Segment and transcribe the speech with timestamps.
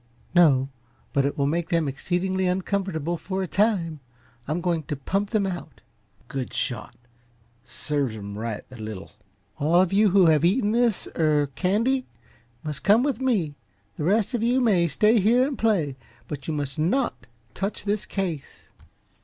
[0.33, 0.69] "No
[1.13, 3.99] but it will make them exceedingly uncomfortable for a time
[4.47, 5.81] I'm going to pump them out."
[6.27, 6.95] "Good shot!
[7.63, 9.11] Serves 'em right, the little"
[9.59, 12.07] "All of you who have eaten this er candy,
[12.63, 13.53] must come with me.
[13.97, 18.07] The rest of you may stay here and play, but you must NOT touch this
[18.07, 18.69] case."